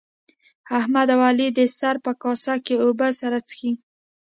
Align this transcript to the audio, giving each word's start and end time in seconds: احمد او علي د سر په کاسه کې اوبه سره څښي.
احمد 0.79 1.07
او 1.15 1.21
علي 1.27 1.47
د 1.57 1.59
سر 1.77 1.95
په 2.05 2.11
کاسه 2.21 2.53
کې 2.65 2.75
اوبه 2.83 3.07
سره 3.21 3.37
څښي. 3.47 3.69